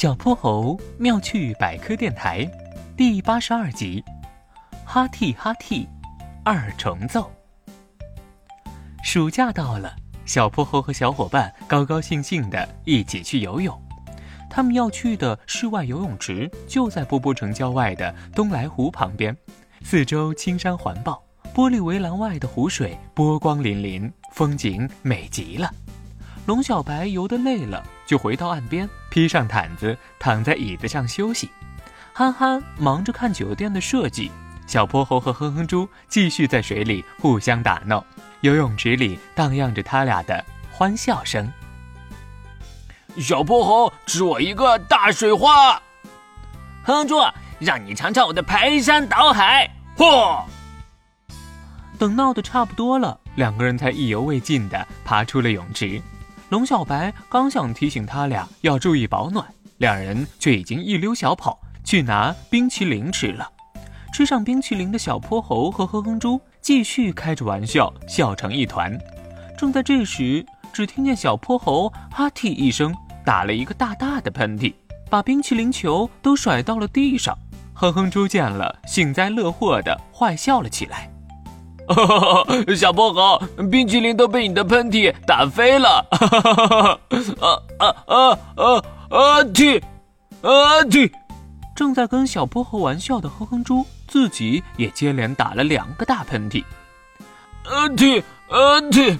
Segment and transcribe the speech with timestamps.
[0.00, 2.50] 小泼猴妙趣百科电台
[2.96, 4.02] 第八十二集：
[4.86, 5.86] 哈替哈替
[6.42, 7.30] 二重奏。
[9.04, 9.94] 暑假到了，
[10.24, 13.78] 小泼猴和小伙伴高高兴兴的一起去游泳。
[14.48, 19.36] 他们要去的室外游泳池就在波波城郊外的东来湖旁边，
[19.82, 21.22] 四周青山环抱，
[21.54, 25.70] 玻璃围栏外的湖水波光粼粼，风景美极了。
[26.46, 31.50] 龙小白游得累了，就回到岸边，披上毯子，躺在椅子上休息。
[32.12, 34.32] 憨憨忙着看酒店的设计，
[34.66, 38.04] 小泼猴和哼哼猪继续在水里互相打闹。
[38.40, 41.52] 游泳池里荡漾着他俩的欢笑声。
[43.18, 45.74] 小泼猴，吃我一个大水花！
[46.82, 47.16] 哼哼猪，
[47.58, 49.70] 让你尝尝我的排山倒海！
[49.96, 50.42] 嚯！
[51.98, 56.00] 等闹得差不多了，两个人才意犹未尽地爬出了泳池。
[56.50, 59.46] 龙小白刚想提醒他俩要注意保暖，
[59.78, 63.48] 两人却已经一溜小跑去拿冰淇淋吃了。
[64.12, 68.98] 吃上冰淇淋的小泼猴和哼哼猪继续开着玩笑，笑成一团。
[69.56, 72.92] 正在这时，只听见小泼猴“哈嚏”一声，
[73.24, 74.74] 打了一个大大的喷嚏，
[75.08, 77.38] 把冰淇淋球都甩到了地上。
[77.72, 81.08] 哼哼猪见了，幸灾乐祸地坏笑了起来。
[82.76, 86.06] 小泼猴，冰淇淋都被你的喷嚏打飞了！
[87.40, 87.46] 啊
[87.78, 89.42] 啊啊啊啊！
[89.52, 89.82] 嚏
[90.42, 91.10] 啊嚏！
[91.74, 96.62] 正在跟小泼猴玩笑的哼哼猪，自己也接连打了两个大喷嚏。
[97.64, 99.18] 啊嚏啊嚏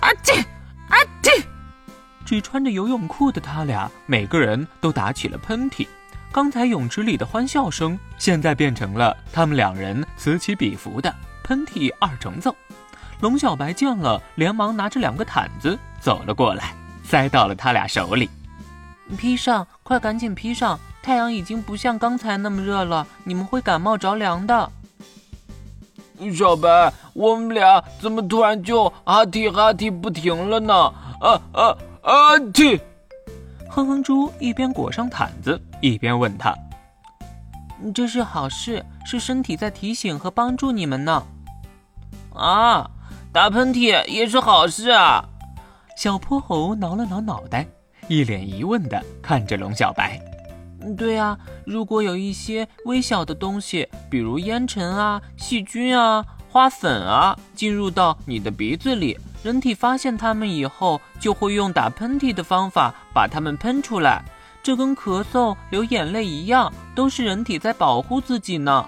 [0.00, 0.40] 啊嚏
[0.88, 1.42] 啊嚏！
[2.24, 5.86] 只穿着游泳裤的他俩，每个人都打起了喷嚏。
[6.32, 11.14] 刚才泳池里的欢笑声，现在变成了他们两人此起彼伏的。
[11.46, 12.52] 喷嚏二重奏，
[13.20, 18.28] 龙小白见了，连忙拿着两个毯子走了过来，塞到了他俩手里。
[19.16, 20.76] 披上，快赶紧披上！
[21.00, 24.68] 太阳已经不像刚才那么热了，你们会感冒着凉的。
[26.36, 30.74] 小白，我们俩怎么突然就哈嚏哈嚏不停了呢？
[30.74, 32.80] 啊啊啊嚏！
[33.70, 36.52] 哼哼猪一边裹上毯子，一边问他
[37.94, 41.24] ：“这是好事，是身体在提醒和帮助你们呢。”
[42.36, 42.90] 啊，
[43.32, 45.24] 打喷嚏也是好事啊！
[45.96, 47.66] 小泼猴挠了挠脑袋，
[48.08, 50.20] 一脸疑问的看着龙小白。
[50.96, 64.22] 对啊，如果有一些微小的东西，比如烟尘啊、细菌啊、花粉啊，进入到你的鼻子里，人体发现它们以后，就会用打喷嚏的方法把它们喷出来。
[64.62, 68.86] 这跟咳嗽、流眼泪一样，都是人体在保护自己呢。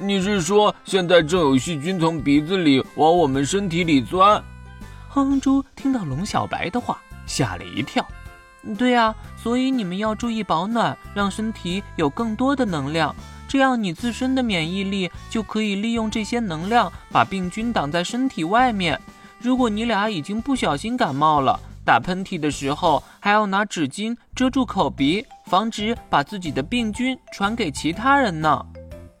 [0.00, 4.40] 你是说，现在正有细菌从鼻子里往我们身体里钻？
[5.08, 8.06] 哼哼猪听到龙小白的话，吓了一跳。
[8.78, 13.12] 对啊，所以你们要注意保暖，让身体有更多的能量，
[13.48, 19.00] 这样你自身的免疫力就可以利用这些能量把病菌挡在身体外面。
[19.40, 28.64] 如果你俩已经不小心感冒了，打喷嚏的时候还要拿纸巾遮住口鼻，防止把自己的病菌传给其他人呢。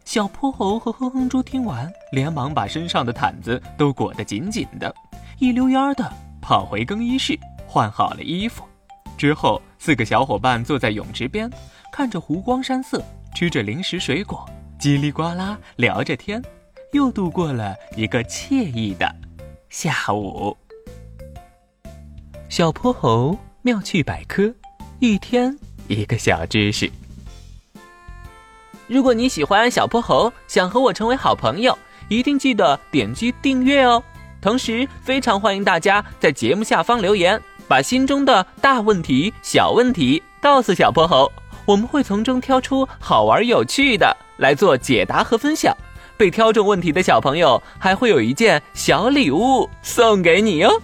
[0.08, 4.90] 小泼猴和哼哼猪听完，连忙把身上的毯子都裹得紧紧的，
[5.38, 6.10] 一溜烟儿的
[6.40, 8.64] 跑回更衣室换好了衣服。
[9.18, 11.50] 之后，四个小伙伴坐在泳池边，
[11.92, 13.04] 看着湖光山色，
[13.34, 14.48] 吃着零食水果，
[14.80, 16.42] 叽里呱啦聊着天，
[16.94, 19.14] 又度过了一个惬意的
[19.68, 20.56] 下午。
[22.48, 24.50] 小泼猴妙趣百科，
[25.00, 25.54] 一天
[25.86, 26.90] 一个小知识。
[28.88, 31.76] 如果你喜欢小泼猴，想和我成为好朋友，
[32.08, 34.02] 一定记得点击订阅哦。
[34.40, 41.30] 同时，非常欢迎大家在节目下方留言，把心中的大问题、小问题告诉小泼猴，
[41.66, 45.76] 我们会从中挑出好玩有趣的来做解答和分享。
[46.16, 50.80] 被挑中问题的小朋友还会有一件小礼物送给你哟。